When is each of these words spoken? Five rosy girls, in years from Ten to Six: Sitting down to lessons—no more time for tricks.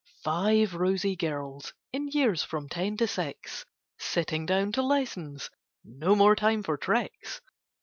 Five 0.23 0.73
rosy 0.73 1.15
girls, 1.15 1.73
in 1.93 2.07
years 2.07 2.41
from 2.41 2.67
Ten 2.67 2.97
to 2.97 3.07
Six: 3.07 3.67
Sitting 3.99 4.47
down 4.47 4.71
to 4.71 4.81
lessons—no 4.81 6.15
more 6.15 6.35
time 6.35 6.63
for 6.63 6.75
tricks. 6.75 7.39